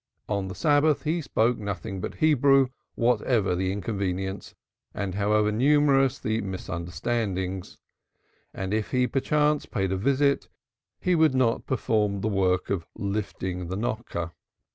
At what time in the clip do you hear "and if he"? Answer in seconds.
8.51-9.05